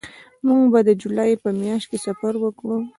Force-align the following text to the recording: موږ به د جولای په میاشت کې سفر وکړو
موږ 0.47 0.63
به 0.71 0.79
د 0.87 0.89
جولای 1.01 1.31
په 1.43 1.49
میاشت 1.61 1.87
کې 1.91 1.97
سفر 2.05 2.33
وکړو 2.39 2.77